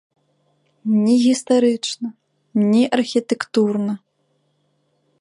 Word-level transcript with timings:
Ні 1.03 1.15
гістарычна, 1.25 2.09
ні 2.73 2.83
архітэктурна. 2.99 3.93